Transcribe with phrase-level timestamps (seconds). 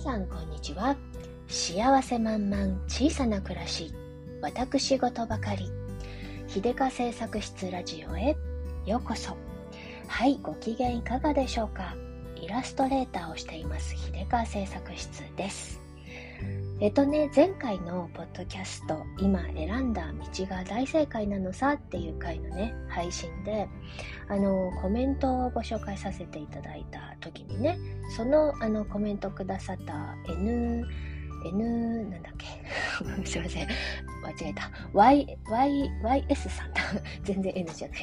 [0.00, 0.96] さんこんにちは。
[1.46, 3.92] 幸せ満々小さな暮らし。
[4.40, 5.70] 私事ばかり。
[6.48, 8.34] 秀香製作室ラジオへ。
[8.86, 9.36] ようこそ。
[10.08, 11.94] はいご機嫌いかがでしょうか。
[12.34, 15.78] イラストレーターをしています秀川製作室です。
[16.82, 23.68] えっとね、前回のポッドキャスト、今選んだ道が大正解なのさっていう回のね、配信で、
[24.28, 27.78] あの、コメントをご紹介させていただいた時にね、
[28.16, 30.86] その、あの、コメントくださった N、
[31.44, 32.46] N、なんだっけ？
[33.28, 33.68] すいません。
[34.22, 34.70] 間違えた。
[34.94, 36.80] Y、Y、YS さんだ。
[37.24, 37.94] 全然 N じゃな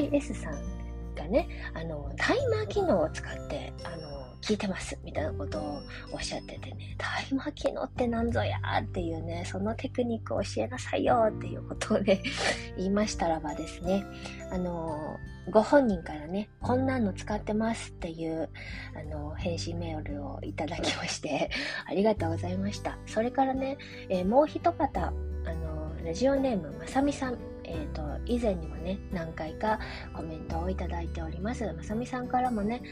[0.00, 0.08] い。
[0.10, 0.77] YS さん
[1.18, 5.82] がね、あの、タイマー機能を使って、あの、聞いてますみたいなことを
[6.12, 12.22] おっしゃっててね、タイマー機能って何ぞやっていうね、そのテクニックを教えなさいよっていうことをね、
[12.76, 14.04] 言いましたらばですね、
[14.50, 15.16] あの、
[15.50, 18.48] ご本人からね、こんなの使ってますっていう、
[18.94, 21.50] あの、返信メールをいただきまして、
[21.86, 22.96] ありがとうございました。
[23.06, 23.76] それからね、
[24.08, 27.38] えー、もう一方、あの、ラジオネームまさみさん
[27.70, 29.78] えーと、以前にもね何回か
[30.14, 31.70] コメントをいただいております。
[31.76, 32.82] まさみさんからもね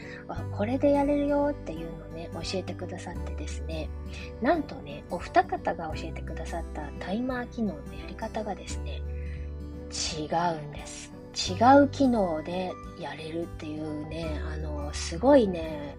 [0.55, 3.89] これでやれるよっていうのをね教えてくださってですね。
[4.41, 9.01] なんとねお二方が教えてくださったタイマー機能のやり方がですね
[9.89, 11.11] 違うんです。
[11.37, 15.95] 違う機能でやれるっていうねあのすごいね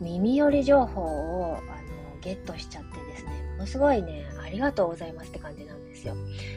[0.00, 6.14] 耳寄り情報をあのゲットしちゃってですねものすごいねありがとうございますって感じなんですよ。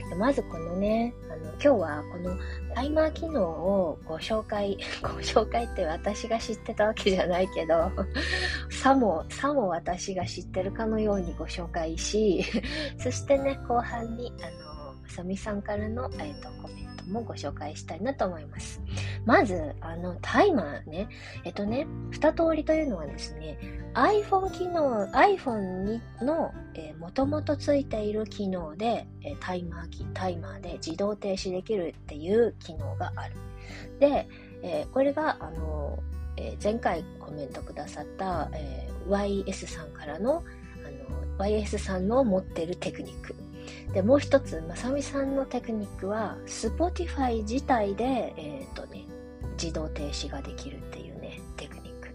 [0.10, 2.38] でまずこのねあの今日はこの
[2.76, 7.92] タイマー機能をご紹介 ご紹介って私が知ってたわけじゃないけど
[8.70, 12.44] さもさも私が知ってるかのようにご紹介し
[13.00, 14.69] そしてね後半にあのま
[15.20, 18.82] さみさんからの、えーと、コメントもご紹介したいなと思います
[19.26, 21.10] まずあのタイマーね
[21.44, 23.58] えっとね二通りというのはですね
[23.96, 33.36] iPhone 機能、iPhone にの、えー、もともとついている機能で、え、タイマー機、タイマーで自動停止できるっていう機能がある。
[34.00, 34.28] で、
[34.62, 35.98] えー、これが、あの
[36.38, 40.44] えー、前回コメントくださった、えー、YS さんからの、
[41.38, 43.36] あの、YS さんの持ってるテクニック。
[43.94, 49.06] で、もう一つ、まさみさんのテクニックは、Spotify 自体で、えっ、とね、
[49.62, 52.10] 自動停止ができるっていうね、テクニック。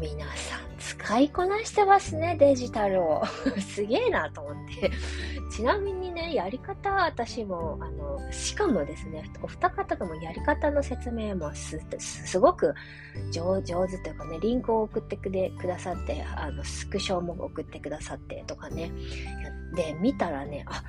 [0.00, 3.22] 皆さん使いこなしてますね、デジタルを。
[3.60, 4.90] すげえなと思って。
[5.50, 5.97] ちなみに
[6.28, 12.74] ね、やり方私も、あの、しかもですね、お二方ともやり方の説明もす、すごく
[13.32, 18.92] 上上手というかね、リンクを送ってくれくださって、あの、スクショも送ってくださってとかね。
[19.74, 20.82] で、見たらね、あ、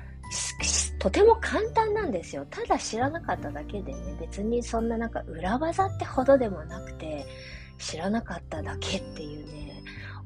[0.98, 2.46] とても簡単なんですよ。
[2.50, 7.26] ただ知らなかっただけでね、別にそんななんか裏技ってほどでもなくて、
[7.78, 9.79] 知らなかっただけっていうね、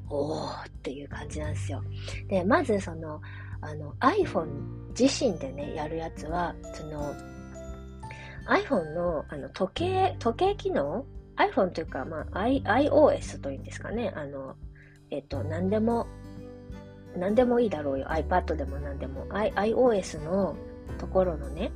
[0.09, 1.83] おーっていう感じなんですよ。
[2.27, 3.21] で、まずその、
[3.61, 4.47] あの iPhone
[4.99, 7.13] 自身でね、やるやつは、その
[8.47, 11.05] iPhone のあの時計、時計機能
[11.37, 14.13] ？iPhone というか、まあ、I、iOS というんですかね。
[14.15, 14.55] あの、
[15.09, 16.07] えっと、何でも、
[17.17, 18.05] 何でもいいだろうよ。
[18.07, 19.25] iPad でも何でも。
[19.29, 20.55] I、iOS の
[20.97, 21.71] ところのね、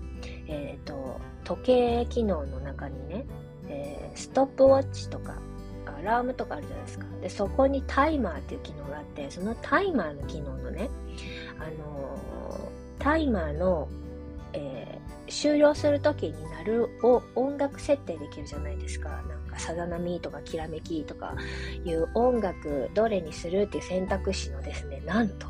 [0.47, 3.25] えっと、時計機能の中にね、
[3.67, 5.41] えー、ストップウォッチとか、
[5.99, 7.05] アラームとかあるじゃないですか。
[7.21, 10.89] で、そこにタイマーっていう機能があって、そのタイマーの機能のね、
[11.59, 13.87] あのー、タイマーの、
[14.53, 19.09] えー、終了するときになるを音楽設定できるじゃないですか。
[19.09, 21.35] なんか、さざ波とかきらめきとか
[21.85, 25.47] いう音楽、どれにするっていう選択肢のですね、なんと、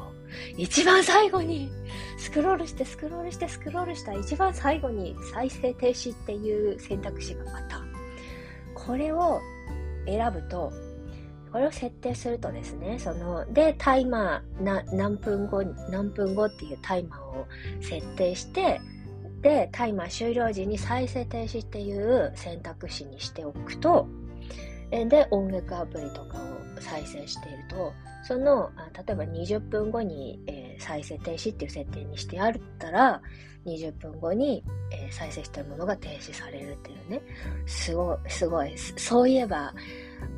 [0.58, 1.72] 一番最後に、
[2.18, 7.82] スクロールしてスクロールしてスクロールした一番最後に再生停止っていう選択肢があった。
[8.74, 9.42] これを
[10.10, 10.72] 選ぶと、
[11.52, 17.48] これを設定するとですね、その、で、タイマー、何分後、何分後っていうタイマーを
[17.82, 18.80] 設定して、
[19.42, 24.08] で、タイマー終了時に再生停止っていう選択肢にしておくと、
[24.92, 33.22] で、音楽アプリとかを再生していると、その、例えば20分後に、えー、再生停止っていう設定にしてあったら、
[33.66, 37.22] 20分後に、えー、再生してるものが停止されるっていうね。
[37.66, 38.78] すごい、すごい。
[38.78, 39.74] そういえば、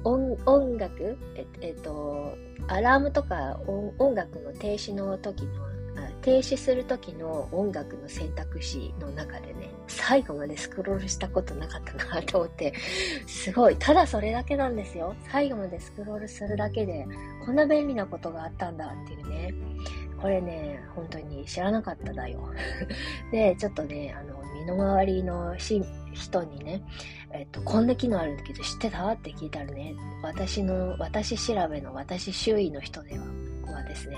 [0.04, 2.36] 音音楽、ええっと、
[2.68, 5.72] アラームとか音音楽の停止の時の
[6.22, 12.74] 停止する時の音楽の選択肢の中でね、最後までスクロールしたことなかったなと思って、
[13.26, 13.76] すごい。
[13.78, 15.16] ただそれだけなんですよ。
[15.32, 17.08] 最後までスクロールするだけで、
[17.46, 19.54] こんな便利なことがあったんだっていうね。
[20.22, 22.48] これね、本当に知らなかっただよ。
[23.32, 26.84] で、ちょっとね、あの、身の回りの人にね、
[27.32, 29.10] えっと、こんな機能あるんだけど知ってた？
[29.10, 33.26] って聞いたらね、私の、私調べの私周囲の人では、
[33.88, 34.18] ですね、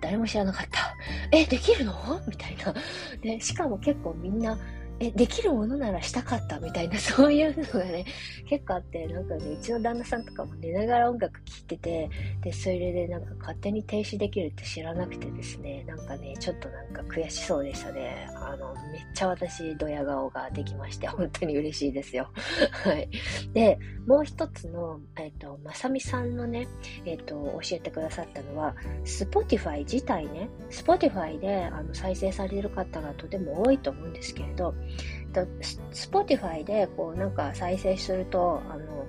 [0.00, 0.94] 誰も知らなかった。
[1.32, 1.94] え、できるの？
[2.26, 2.74] みたいな。
[3.22, 4.58] で、しかも結構みんな、
[5.00, 8.04] え、できるものならしたかったみたいな、 そういうのがね、
[8.46, 12.10] 結構あって、なんかね、うちの旦那さんとかも寝ながら音楽聴いてて、
[12.42, 18.28] で、それでなんか勝手に停止できるって知らなくてですね、なんかね、ちょっとなんか悔しそうでしたね。
[18.34, 22.30] あの、めっちゃ私、ドヤ顔ができまして、 本当に嬉しいですよ。
[22.84, 23.08] はい。
[23.54, 26.68] で、もう一つの、えっ、ー、と、まさみさんのね、
[27.06, 28.74] えっ、ー、と、教えてくださったのは、
[29.04, 34.74] Spotify 自体ね、Spotify であの再生される方がとても多いと思うんですけれど、
[35.92, 39.06] Spotify でこうなんか再生すると、あの、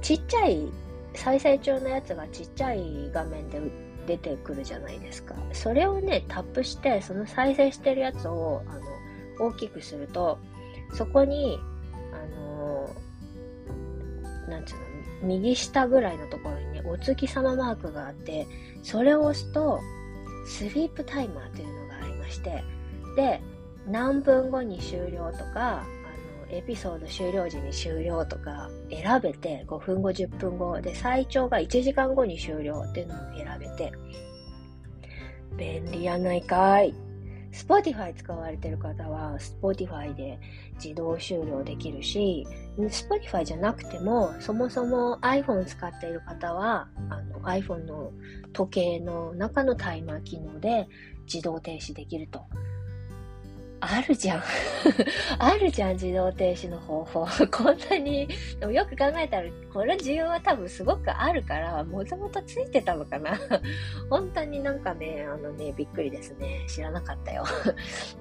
[0.00, 0.68] ちっちゃい、
[1.14, 3.60] 再生中のやつがちっちゃい画面で
[4.06, 5.34] 出てくるじゃないですか。
[5.52, 8.74] それをね、タップして、その再生してるやつを、あ
[9.40, 10.38] の、大きくすると、
[10.94, 11.58] そこに、
[12.12, 12.90] あの、
[14.48, 14.80] なんつうの、
[15.22, 18.46] 右下ぐらいのところにね、お月様マークがあって、
[18.82, 19.80] それを押すと、
[20.46, 22.62] スリープタイマーというのがありまして、
[23.16, 23.42] で、
[23.88, 25.84] 何分後に終了とか、あ
[26.50, 33.92] の、エピソード終了時に終了とか選べて、5分後、10分後、で、最長が1時間後に終了っていうのを選べて、
[35.56, 36.94] 便利やないかい。
[37.52, 40.38] Spotify 使われてる方は Spotify で
[40.74, 42.46] 自動終了できるし、
[42.76, 48.12] Spotify じゃなくても、そもそも iPhone 使っている方は、あの iPhone の
[48.52, 50.86] 時計の中のタイマー機能で
[51.24, 52.42] 自動停止できると。
[53.80, 54.42] あるじゃん。
[55.38, 57.26] あるじゃん、自動停止の方法。
[57.50, 58.28] こんなに、
[58.58, 63.38] でもよく考えたら、これ需要は多分すごくあるから、もともとついてたのかな。
[64.10, 66.64] 本当になんかね、あのね、びっくりですね。
[66.68, 67.44] 知らなかったよ。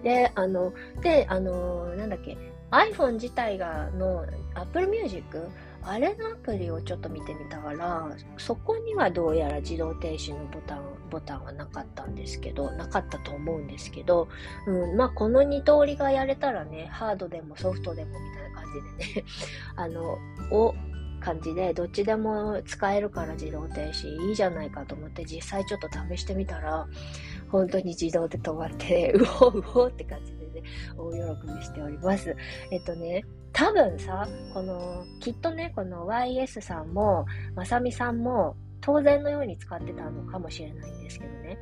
[0.03, 2.37] で、あの、で、あの、なんだっけ、
[2.71, 5.23] iPhone 自体がの Apple Music
[5.89, 14.27] あれのアプリをちょっと見てみたから、そこにはどうやら自動停止のボタン、ボタンはなかったんですけど、なかったと思うんですけど、
[14.67, 19.27] うん、まあこの二通りがやれたらね、ハードでもソフトでもみたいな感じでね、
[19.77, 20.17] あの、
[20.51, 20.75] お、
[21.19, 26.87] 感じで、どっちでも使えるから自動停止いいじゃないかと思って実際ちょっと試してみたら、
[27.49, 30.63] 本当に自動で止まって、 うおうおうって感じで、
[30.97, 32.35] 大喜びしております。
[32.71, 33.23] えっとね、
[33.53, 37.25] 多分さ、この、きっとね、この YS さんも、
[37.55, 41.57] まさみさんも、当然のように使ってたのかもしれないんですけどね。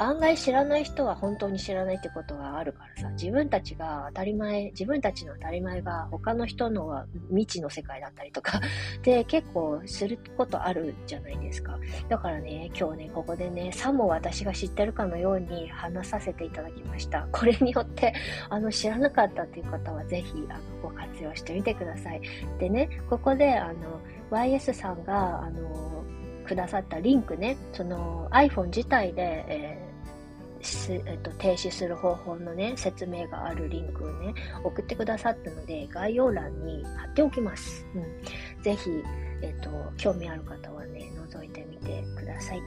[0.00, 8.62] 案外知らない人は本当に知らないってことがあるからさ、自分たちが当たり前、自分たちの当たり前が他の人のは未知の世界だったりとか、
[9.04, 11.78] で、結構することあるじゃないですか。
[12.08, 17.28] だからね、今日ね、ここでね、さも私が知ってるかのように話させていただきました。
[17.30, 18.14] これによって、
[18.48, 22.22] あの、知らなかったっていう方はぜひ、あの、ご活用してみてください。
[22.58, 24.00] でね、ここで、あの、
[24.30, 26.04] YS さんが、あの、
[26.46, 29.89] くださったリンクね、その iPhone 自体で、え
[30.88, 37.86] えっと、停止する方法のね、説明があるリンクをね、送ってくださったので、概要欄に貼っておきます。
[37.94, 38.62] うん。
[38.62, 38.90] ぜひ、
[39.42, 42.58] えっと、興味ある方はね、覗いてみてください。
[42.58, 42.66] うん。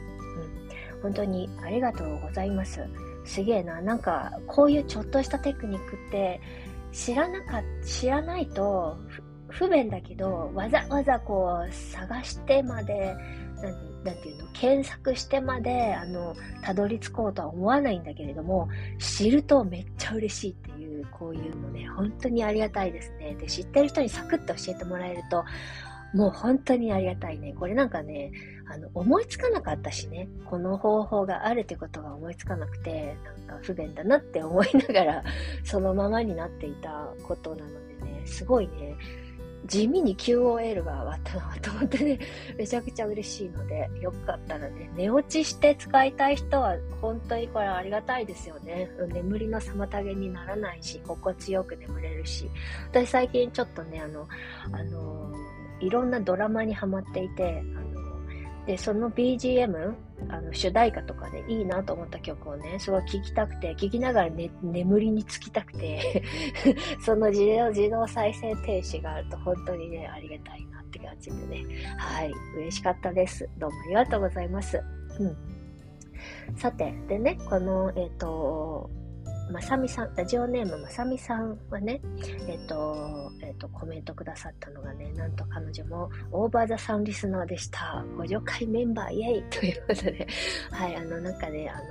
[1.01, 2.81] 本当にありがとうございます。
[3.25, 3.79] すげえな。
[3.81, 6.41] なんか、こういうちょっとしたテクニックって、
[6.91, 8.97] 知らなか、知らないと
[9.49, 13.15] 不便だけど、わざわざこう、探してまで、
[13.61, 18.69] 何なんていうの、検索してまで、あの、たどり着こうとは思わないんだけれども、
[18.99, 23.35] 知るとめっちゃ嬉しいっていう、こういうのね、本当にありがたいですね。
[23.35, 25.45] で、知ってる人にサクッと教えてもらえると、
[26.13, 27.53] もう本当にありがたいね。
[27.53, 28.31] これなんかね、
[28.71, 33.17] あの、思いつかなかったしね、この方法があるってことが思いつかなくて、
[33.47, 35.23] なんか不便だなって思いながら、
[35.63, 38.95] そのままになっていたことなのでね、すごいね、
[39.65, 42.19] 地味に QOL が上がったなと思ってね、
[42.57, 48.89] めちゃくちゃ嬉しいので、よかったらね、寝落ちして使いたい人は、本当にこれありがたいですよね。
[49.13, 52.49] 眠りの妨げにならないし、心地よく眠れるし。
[52.89, 54.27] 私最近ちょっとね、あの、
[54.71, 55.31] あの、
[55.79, 57.82] いろんなドラマにハマっていて、あ、
[58.65, 59.93] で、その BGM、
[60.29, 66.23] あの主題歌とかでいいなと思った曲をね、すごい聴きたくて、聴きながら、ね、眠りにつきたくて
[67.03, 71.65] その自動自動再生停止があると本当にね、ありがたいなって感じでね。
[71.97, 73.49] はい、嬉しかったです。
[73.57, 74.81] どうもありがとうございます。
[75.19, 75.37] うん。
[76.55, 78.89] さて、でね、この、えっ、ー、と、
[79.51, 82.01] まさみさん、ラジオネームまさみさんはね、
[82.47, 88.03] えっ、と、えっ、と、コメントくださったのがね、なんと彼女もオーバーザさんリスナーでした。
[88.17, 90.27] ご助会メンバーイェイということで、
[90.71, 91.83] はい、あの、なんかね、あの、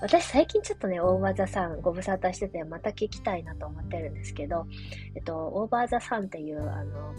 [0.00, 4.66] 私最近ちょっとね、オーバーザさんご無沙汰してて、また聞きたいなと思ってるんですけど、
[5.14, 7.14] えっと、オーバーザさんっていう、あの、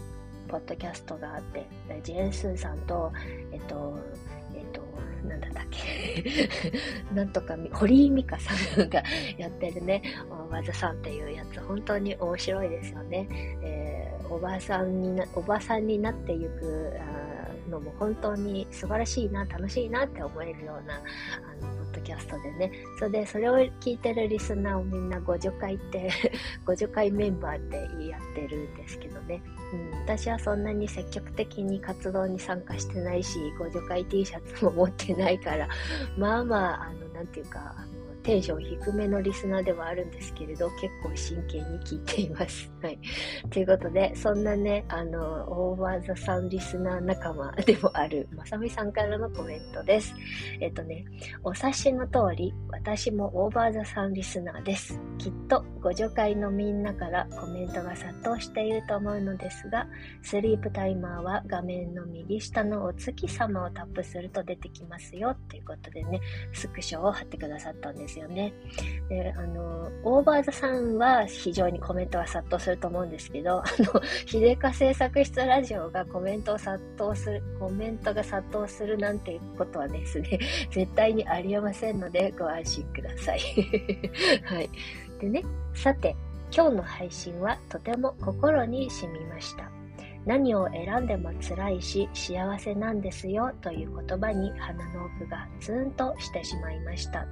[0.48, 1.66] ポッドキャストがあって、
[2.02, 3.12] ジェーン・スーさん、と、
[3.52, 3.98] えっと、
[5.30, 6.48] なんだったっけ？
[7.14, 9.02] なんとか、堀井美香さんが
[9.38, 10.02] やってるね、
[10.50, 13.26] わざさんっていうやつ、本当に面白いですよね。
[13.62, 16.92] えー、おばさんにな、おばさんになっていく
[17.70, 21.79] のも本当に素晴らしいな、楽しいなって思えるような、あの、
[22.10, 26.10] キャストでね、それで、それを聞いてるリスナーをみんな50回って
[26.66, 29.40] 50回メンバーって言い合ってるんですけどね、
[29.72, 35.68] うん、私はそんなに積極的に活動に参加してないし、50回 T シャツも持ってないから、
[36.18, 37.76] まあまあ、あの、なんていうか、
[38.22, 42.70] テンション低めのリスナーではあるんですけれど、結構真剣に聞いています。
[42.82, 42.98] はい。
[43.50, 50.14] ということで、そんなね、あの、オーバーザさんリスナー仲間でもある、まさみさんからのコメントです。
[50.60, 51.04] えっとね、
[51.44, 55.00] お察しの通り、私もオーバーザさんリスナーです。
[55.18, 59.86] きっと、ご助会のみんなからコメントが殺到していると思うのですが、
[60.22, 66.20] スリープタイマーは画面の右下のお月様をタップすると出てきますよ、ということでね、
[66.52, 68.52] スクショを貼ってくださったんですですよね。
[69.08, 80.38] で、あの、オーバーザさんは非常にコメントは殺到すると思うんですけど、 あの、秀香製作室ラジオがコメントを殺到する、コメントが殺到するなんていうことはですね、
[80.70, 83.40] 絶対にありえませんのでご安心ください。
[84.44, 84.70] はい。
[85.20, 85.42] でね、
[85.74, 86.16] さて、
[86.52, 89.79] 今日の配信はとても心に染みました。
[90.26, 97.26] 何を選んでも辛いし幸せなんですよという言葉に鼻の奥がツーンとしてしまいました。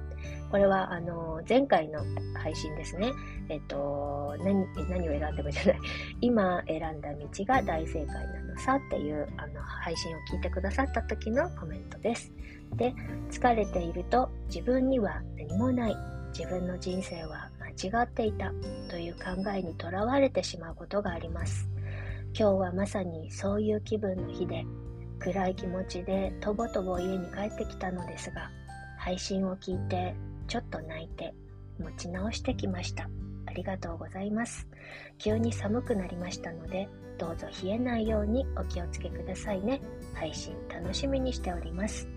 [0.49, 2.03] これは、あの、前回の
[2.33, 3.11] 配信ですね。
[3.49, 5.79] えっと、何、何を選んでもじゃない。
[6.21, 12.31] 今選んだ道が大正解なのさっていう、あの、配信を聞いてくださった時のコメントです。
[12.75, 12.93] で、
[13.29, 15.95] 疲れていると自分には何もない。
[16.31, 18.51] 自分の人生は間違っていた
[18.89, 21.67] という考えにとらわれてしまうことがあります。
[22.37, 24.65] 今日はまさにそういう気分の日で、
[25.19, 28.49] 暗い気持ちでとぼとぼ家に帰ってきたのですが、
[28.97, 30.15] 配信を聞いて
[30.47, 31.33] ちょっと泣いて
[31.79, 33.09] 持ち直してきました。
[33.45, 34.67] ありがとうございます。
[35.17, 39.81] 急に寒くなりましたので、どうぞ冷えないようにお気をつけくださいね。
[40.13, 42.07] 配信楽しみにしております。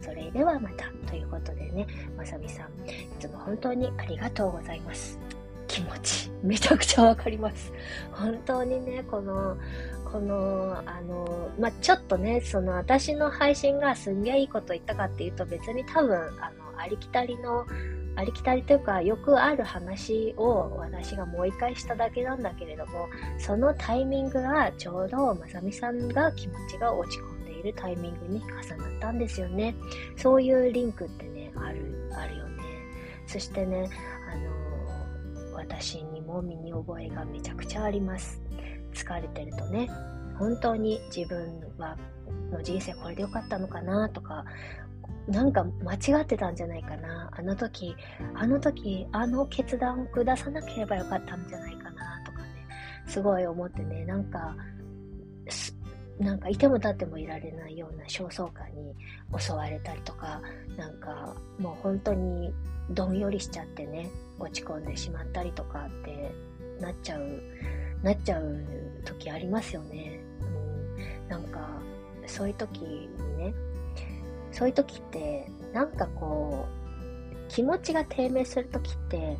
[0.00, 0.90] それではまた。
[1.08, 1.86] ということでね、
[2.16, 5.18] まさみさん、いつも本当にありがとうございます。
[5.72, 7.72] 気持ち、めちゃくちゃわかります。
[8.12, 9.56] 本当にね、この、
[10.04, 17.64] この、あの、まあ、ちょっとね、その私の配信がすんげえいいこと言ったかっていうと別に多分、あの、ありきたりの、
[18.16, 29.74] ありきたりというか、よくある話を私がもう一回しただけなんだけれども、そのタイミングがちょうどまさみさんが気持ちが落ち込んでいるタイミングに重なったんですよね。
[30.18, 32.62] そういうリンクってね、ある、あるよね。
[33.26, 33.88] そしてね、
[35.52, 38.40] 私にも身に覚えがめちゃくちゃあります。
[38.92, 39.88] 疲れてるとね、
[40.38, 41.96] 本当に自分は
[42.50, 44.44] の人生これでよかったのかなとか、
[45.26, 47.30] なんか間違ってたんじゃないかな。
[47.32, 47.94] あの時、
[48.34, 52.46] あの時、あの決断を下さなければよかったんじゃないかなとかね、
[53.06, 54.56] すごい思ってね、なんか、
[56.18, 58.94] なんかいても立ってもいられないような焦燥感に
[59.38, 60.40] 襲われたりとか、
[60.76, 62.52] なんかもう本当に
[62.90, 64.10] どんよりしちゃってね、
[64.42, 66.34] 落ち込んでしまったりとかって
[66.80, 67.42] なっちゃう、
[68.02, 68.64] なっちゃう
[69.04, 70.20] 時ありますよね。
[70.40, 71.80] うん、なんか、
[72.26, 73.08] そういう時に
[73.38, 73.54] ね、
[74.50, 79.38] そういう時って、なんかこう、気持ちが低迷する時って、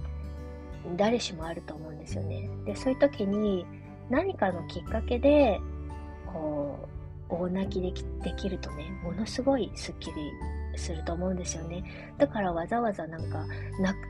[0.97, 2.49] 誰しもあると思うんですよね。
[2.65, 3.67] で、そういう時に、
[4.11, 5.61] 何かのきっかけで、
[6.33, 6.89] こ
[7.31, 10.31] う、大泣きできできるとね、ものすごいスッキリ
[10.77, 11.85] すると思うんですよね。
[12.19, 13.47] だからわざわざなんか、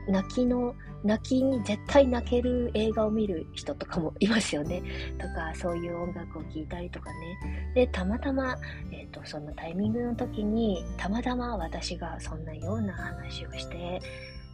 [0.07, 4.81] 泣きの、泣きに絶対泣ける映画を見る人とかもいますよね。
[5.17, 7.71] とか、そういう音楽を聴いたりとかね。
[7.75, 8.57] で、たまたま、
[8.91, 14.01] えっ、ー、と、そのタイミングの時に、たまたま私がそんなような話をして、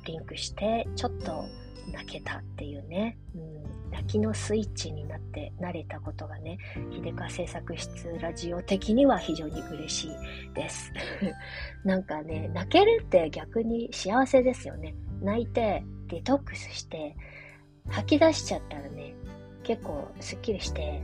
[0.06, 1.46] リンクして、ちょっと
[1.92, 3.18] 泣けたっていうね。
[3.36, 3.60] うん
[3.92, 6.58] 泣きのスイッチになって慣れたことがね、
[6.92, 10.92] 秀川製作室ラジオ的には非常に嬉しいです。
[11.84, 14.96] なんかね、泣けるって逆に幸せですよね。
[15.22, 17.16] 泣いて、デトックスして、
[17.88, 19.14] 吐き出しちゃったらね、
[19.64, 21.02] 結構スッキリして、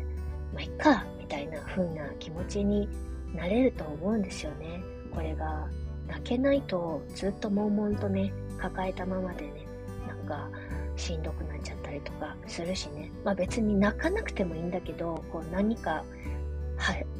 [0.54, 2.88] まあ、いっか、みたいな風な気持ちに
[3.34, 4.82] なれると思うんですよね。
[5.14, 5.68] これが、
[6.08, 9.66] 泣けないとずっと悶々とね、抱えたままでね、
[10.08, 10.50] なんか、
[10.96, 13.12] しんどくなっちゃったりとかするしね。
[13.24, 16.04] まあ別に泣かなくてもいいんだけど、こう何か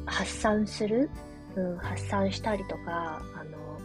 [0.06, 1.10] 発散する、
[1.54, 3.80] うん、発散したりとか、あの、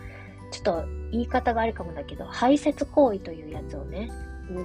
[0.52, 4.10] ちょっと言い方があるかもだけど、排泄行為というやつをね、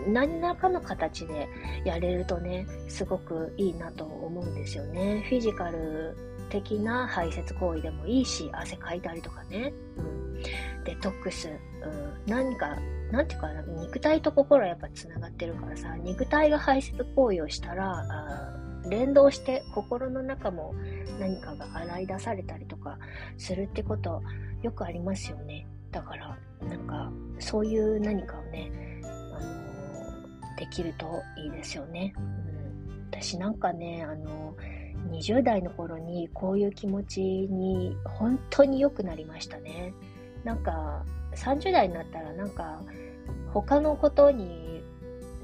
[0.08, 1.48] 何らかの形で
[1.84, 5.24] やれるとね、すごくいいなと思うんですよね。
[5.28, 6.16] フィジカル
[6.50, 9.72] 的な排泄行為でもいいし、汗かいたりとかね。
[9.98, 10.15] うん
[10.86, 11.58] デトックス、うん、
[12.26, 12.76] 何か、
[13.10, 18.56] なんていうかな、肉体と心はやっぱつながってるからさ、肉体が排泄行為をしたら、あ
[18.88, 20.74] 連動して心の中も
[21.18, 22.98] 何かが洗い出されたりとか
[23.36, 24.22] するってこと
[24.62, 25.66] よくありますよね。
[25.90, 26.38] だから、
[26.68, 28.70] なんか、そういう何かをね、
[29.34, 32.14] あのできるといいですよね。
[32.16, 34.56] うん、私なんかね、あの
[35.10, 39.94] 20代の頃にこういう気持ちに本当に良くなりましたね。
[40.46, 42.80] なんか30代になったらなんか
[43.52, 44.82] 他のことに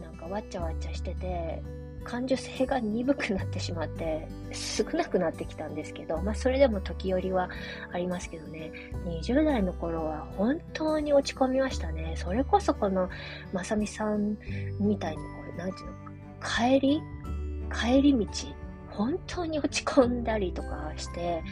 [0.00, 1.60] なんかわっちゃわっちゃしてて
[2.04, 7.50] 感受性が鈍くなってしまって少なくなってきたんですけど、まあそれでも時折は
[7.92, 8.72] ありますけどね、
[9.04, 12.14] 20代の頃は本当に落ち込みましたね。
[12.16, 13.08] それこそこの
[13.52, 14.36] まさみさん
[14.80, 15.22] みたいにこ
[15.54, 15.94] う、なんていうの、
[16.40, 17.02] 帰り？
[17.72, 18.26] 帰り道
[18.90, 21.42] 本当に落ち込んだりとかして、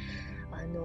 [0.52, 0.82] あの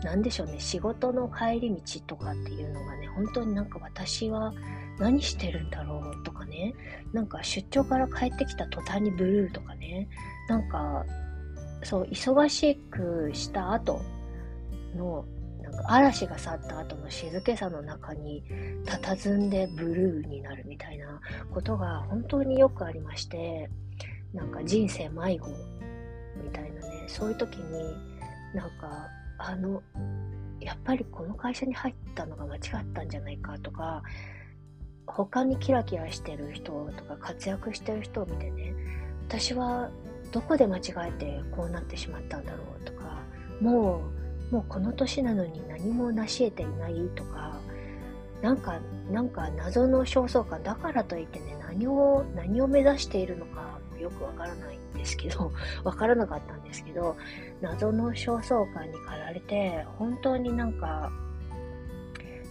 [0.00, 4.52] ー、なんでしょうね、仕事の帰り道とかっていうのがね、本当になんか私は
[4.98, 6.74] 何してるんだろうとかね、
[7.12, 10.08] なんか出張から帰ってきた途端にブルーとかね、
[10.48, 11.04] なんか、
[11.82, 14.00] そう、忙しくした後
[14.96, 15.24] の、
[15.62, 18.44] なんか嵐が去った後の静けさの中に
[18.84, 21.20] 佇んでブルーになるみたいな
[21.52, 23.68] ことが本当によくありまして、
[24.32, 25.48] なんか人生迷子
[26.42, 27.94] みたいなね、そういう時に、
[28.54, 29.08] なんか、
[29.38, 29.82] あの、
[30.60, 32.60] やっぱりこの会社に入ったのが間違っ
[32.94, 34.02] たんじゃないかとか、
[35.06, 38.74] 他にキラキラしてる人とか活躍してる人を見てね、
[39.28, 39.90] 私は
[40.32, 43.22] どこで間違えてこうなってしまったんだろうとか、
[43.60, 44.02] も
[44.50, 47.58] う、もうこの年なのに何も成し得ていないとか、
[48.42, 55.52] なんか、なんか謎の焦燥感だからといってね、何を、何を目指しているのかよくわからないんですけど、
[55.84, 57.16] わからなかったんですけど、
[57.60, 61.10] 謎の焦燥感に駆られて、本当になんか、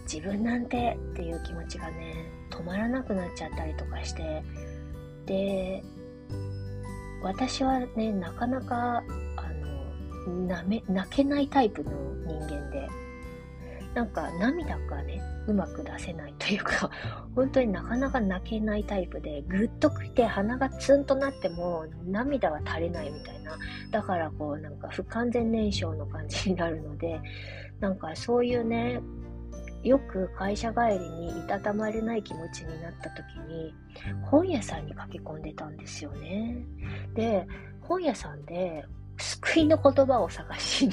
[0.02, 4.42] 自分なんてっていう気持ちがね、止まらなくなっちゃったりとかして、
[5.26, 5.82] で、
[7.22, 9.02] 私はね、なかなか、
[9.36, 11.90] あの、なめ、泣けないタイプの
[12.26, 12.88] 人間で、
[13.96, 16.90] なんか涙がね、うまく出せないというか、
[17.34, 23.56] 本当になかなか泣けないタイプで、ぐっと来て鼻がツンとなっても涙は垂れないみたいな。
[23.90, 27.18] だからこうなんか不完全燃焼の感じになるので、
[27.80, 29.00] なんかそういうね、
[29.82, 33.74] よく会社帰りにいたたまれない気持ちになった時に、
[34.24, 36.58] 本屋さんに駆け込んでたんですよね。
[37.14, 37.46] で、
[37.80, 38.84] 本屋さんで
[39.42, 40.92] 救いの言葉を探しに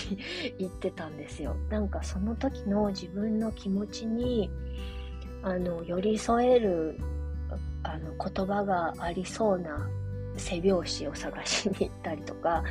[0.59, 1.55] 行ってたんですよ。
[1.69, 4.49] なんかその時の自分の気持ちに、
[5.43, 6.97] あの、寄り添える、
[7.83, 9.87] あの、言葉がありそうな
[10.37, 12.63] 背拍子を探しに行ったりとか、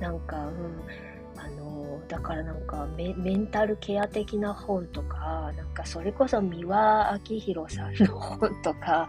[0.00, 9.08] なんか、うん、あの、だからなんかメンタルケア的な本とか、なんかそれこそ三輪明宏さんの本とか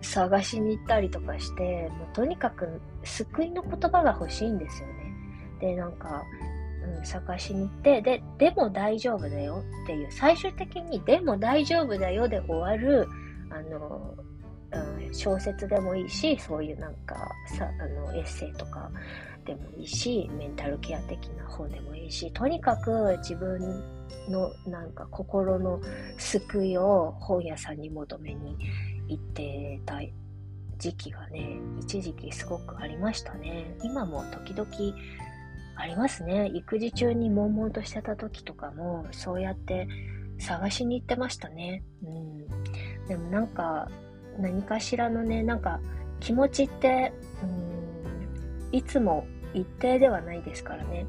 [0.00, 5.05] 探しに行ったりとかして、もうとにかく救いの言葉が欲しいんですよね。
[5.60, 6.24] で、なんか、
[6.98, 13.08] うん、探しに行って、で、でも大丈夫だよっていう、最終的にでも大丈夫だよで終わる、
[13.50, 14.14] あの、
[14.72, 17.16] うん、小説でもいいし、そういうなんか
[17.56, 18.90] さ、あの、エッセイとか
[19.44, 23.84] でもいいし、メンタルケア的な本でもいいし、とにかく自分
[24.28, 25.80] のなんか心の
[26.18, 28.56] 救いを本屋さんに求めに
[29.08, 30.00] 行ってた
[30.78, 33.76] 時期がね、一時期すごくありましたね。
[33.82, 34.68] 今も時々
[35.76, 36.50] ありますね。
[36.54, 39.88] 育児中に悶々としてた時とかも、そうやって
[40.38, 41.84] 探しに行ってましたね。
[42.02, 42.46] うん。
[43.08, 43.88] でもなんか、
[44.38, 45.80] 何かしらのね、なんか
[46.20, 47.12] 気持ちって、
[47.42, 51.06] うん、いつも一定ではないですからね。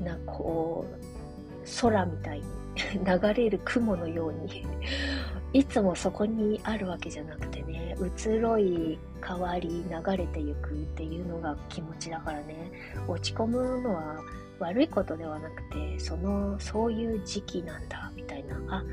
[0.00, 2.44] なんかこう、空みたいに
[3.04, 4.66] 流れる雲のように
[5.52, 12.72] いつもそこにあるわけじゃなくてね、移ろい変わり流れていくっていうのが気持ちだからね、
[13.06, 14.20] 落ち込むのは
[14.58, 18.84] 悪いことではなくて、その、そういう時期なんだ、みたいな、あ、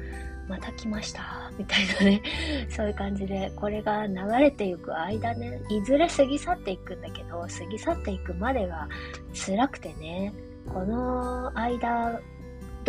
[0.48, 2.22] また来ました、みたいなね、
[2.70, 8.88] そういう感じで、これが流れていく間ね、いずれ過ぎ去っていくんだけど、過ぎ去っていくまでが
[9.34, 10.34] 辛くてね、
[10.68, 12.20] この間、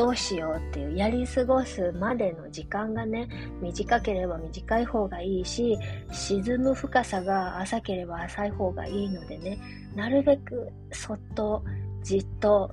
[0.00, 3.28] どうしようっていうやり過ごすまでの時間がね
[3.60, 5.78] 短ければ短い方がいいし
[6.10, 9.58] 沈む深さが浅ければ浅い方がいいのでね
[9.94, 11.62] なるべくそっと
[12.02, 12.70] じっと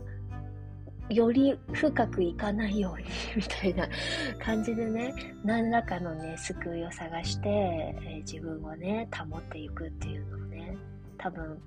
[1.10, 3.90] より深くいかないようにみたいな
[4.40, 5.14] 感じでね
[5.44, 10.78] 何らかのね救いを探して、えー、自分をね保っていくっていうのをね
[11.18, 11.62] 多分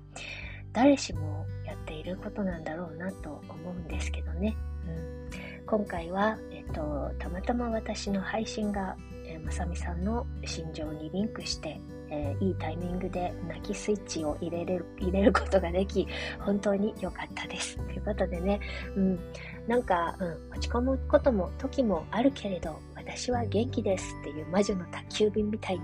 [0.73, 4.55] 誰しもやっていることなんだろうなと思うんですけどね。
[4.87, 5.65] うん。
[5.65, 11.79] 今回は、えっと、たまたま私の配信が、えー、まさみさんの心情にリンクして、
[12.09, 16.07] えー、いいタイミングで泣きスイッチを入れれる、入れることができ、
[16.39, 17.77] 本当に良かったです。
[17.77, 18.59] ということでね、
[18.95, 19.19] うん、
[19.67, 24.15] なんか、うん、落ち込むことも、時もあるけれど、私は元気です。
[24.21, 25.83] っていう魔女の宅急便みたいに。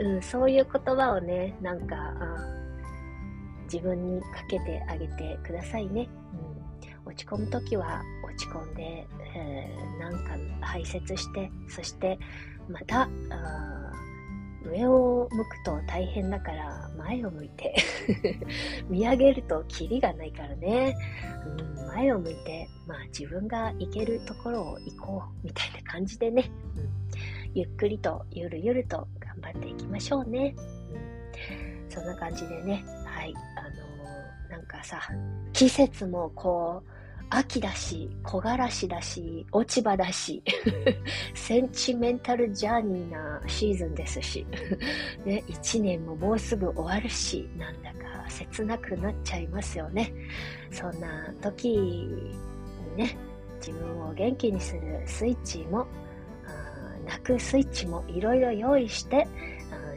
[0.00, 1.96] うん、そういう言葉をね、なんか、
[3.74, 6.08] 自分にかけてあげてくださいね。
[7.04, 12.16] うん、落ち込む時は落ち込んで、えー、なんか排泄して、そして
[12.68, 13.08] また、
[14.64, 17.74] 上を向くと大変だから前を向いて
[18.88, 20.96] 見上げるとキリがないからね、
[21.76, 26.90] うん、前を向いて、まあ、自分が行けるところを行こうみたいな感じでね、うん、
[27.52, 32.82] ゆっくりとゆるゆると頑張っていきましょうね、うん、そんな感じでね。
[33.04, 33.34] はい、
[34.50, 35.00] なんかさ
[35.52, 36.94] 季節もこう
[37.30, 40.42] 秋だし、木枯らしだし、落ち葉だし、
[41.34, 44.46] センチメンタルジャーニーなシーズンですし、
[45.24, 50.12] ね、一年ももうすぐ終わるし、なんだか切なくなっちゃいますよね。
[50.70, 52.36] そんな時に
[52.96, 53.16] ね、
[53.56, 55.86] 自分を元気にするスイッチも、
[57.06, 59.26] 泣くスイッチもいろいろ用意して、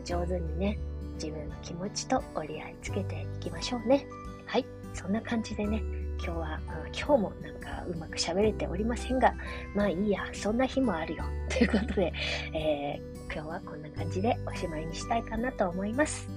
[0.04, 0.80] 上手にね、
[1.16, 4.08] 自分の気持ちと折り合いつけていきましょうね。
[4.48, 5.84] はい、そんな感じでね、
[6.24, 6.60] 今日は、
[6.98, 9.34] 今日もなんかうまく喋れておりませんが、
[9.76, 11.24] まあいいや、そんな日もあるよ。
[11.50, 12.14] ということで、
[12.54, 16.30] えー、今日はこんな感じでおしまいにしたいかなと思います。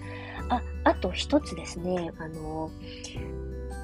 [0.49, 2.73] あ、あと一つですね、あの、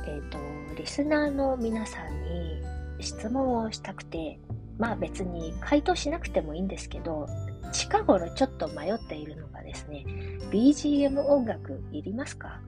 [0.08, 0.38] えっ、ー、と、
[0.76, 2.62] リスナーの皆さんに
[2.98, 4.40] 質問をしたくて、
[4.76, 7.28] まあ別に回答しなくてもいいんですけど、
[7.76, 10.04] 近頃ちょっと迷っているのがですね、
[10.50, 12.60] BGM 音楽いりますか？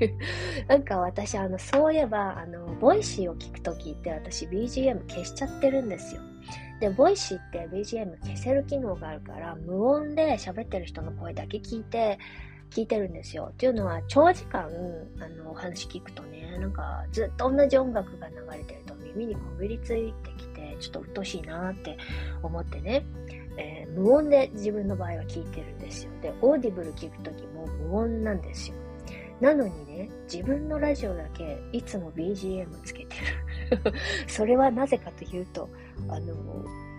[0.68, 6.22] なんか私、あの、そういえば、あの、ボイシーを聞くときって私 BGM 消しちゃってるんですよ。
[6.80, 12.18] で、ボイシーって BGM 消せる機能があるから、無音で喋ってる人の声だけ聞いて、
[12.70, 13.50] 聞いてるんですよ。
[13.50, 14.62] っていうのは、長時間、
[15.20, 21.98] あの、お話聞くとね、なんか、ずっと同じ音楽が流れてると耳にこびりついてきて、ちょっと鬱陶しいなって
[22.42, 23.04] 思ってね。
[23.58, 26.12] えー、無音で自分の場合は聞いてるんですよ。
[26.22, 28.76] で、オーディブル聞くときも無音なんですよ。
[29.40, 33.16] なのにね、自分のラジオだけいつも BGM つけて
[33.84, 33.92] る。
[34.26, 35.68] それはなぜかというと、
[36.08, 36.34] あの、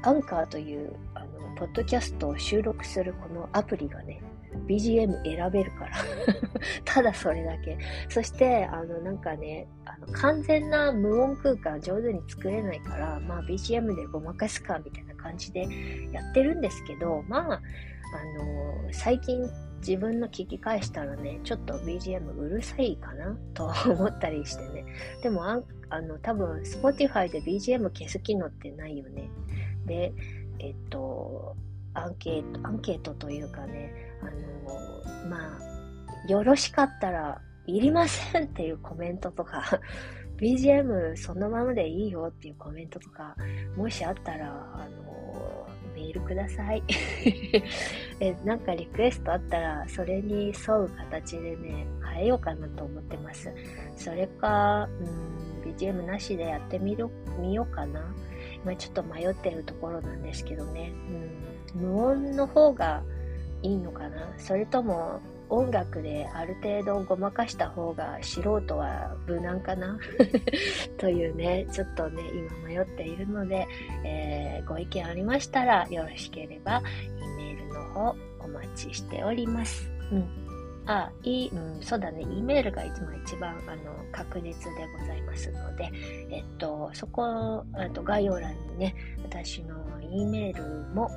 [0.04, 4.22] アンカーという、あの、ポッドキャストを収録するこのアプリがね、
[4.68, 5.98] BGM 選べるから
[6.86, 7.78] ただそれだけ。
[8.08, 15.68] そして、あの、なんかね、あの、完全な無音空間上手に作れないから、まあ BGM でごまかすか、みたいな感じで
[16.12, 24.86] やってるんですけど、まあ、あの、最近自分の聞き返したらね、ちょっと BGM うるさいかなと思ったりしてね。
[25.22, 29.30] でもあ、あの、多分 Spotify で BGM 消す機能ってないよね。
[29.86, 30.14] で、
[30.60, 31.56] えっと、
[31.94, 34.26] アンケート、アンケートというかね、あ
[35.24, 39.80] の、まあ、よろしかったらいりませんっていうコメントとか
[40.40, 43.36] BGM そのままでいいよっていうコメントとか、
[43.76, 45.09] もしあったら、あの、
[46.00, 46.84] メールください
[48.22, 48.34] え。
[48.46, 53.52] なんかリクエストあったら、それに沿う形でね、変えようかなと思ってます。
[53.98, 54.88] それか、
[55.66, 57.08] うん、BGM なしでやってみる
[57.40, 58.02] 見ようかな。
[58.64, 60.94] 今ちょっと迷ってるところなんですけどね。
[61.76, 63.04] うん、無音の方が
[63.62, 69.98] いいのかなそれとも音楽である程度ごまかした方が素人は無難かな？
[70.98, 73.68] というね、ちょっとね、今迷っているので、
[74.04, 76.82] えー、ご意見ありましたらよろしければ、
[77.22, 79.90] E メールの方お待ちしております。
[80.12, 80.50] うん。
[80.86, 85.92] あ、いい、うん、そうだね、E メールが一番一番、あの、確実でございますので、
[86.32, 90.64] えっと、そこ、あと概要欄にね、私の E メール
[90.96, 91.08] も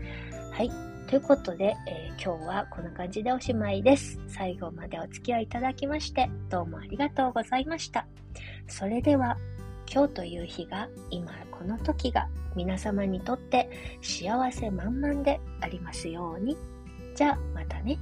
[0.51, 0.71] はい。
[1.07, 4.19] ということで、えー、今日はこんな感じでおしまいです。
[4.27, 8.07] 最後までお付き合いいただきまして、どうもありがとうございました。
[8.67, 9.37] それでは、
[9.91, 13.69] 今日という日が、今この時が、皆様にとって
[14.01, 16.57] 幸せ満々でありますように。
[17.15, 17.97] じゃあ、またね。